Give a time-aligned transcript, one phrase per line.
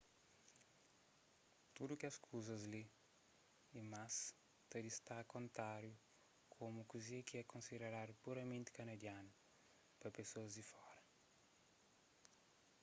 [1.75, 2.83] tudu es kuzas li
[3.79, 4.13] y más
[4.69, 5.95] ta distaka ontáriu
[6.53, 9.31] komu kuze ki é konsideradu puramenti kanadianu
[9.99, 11.01] pa pesoas di fora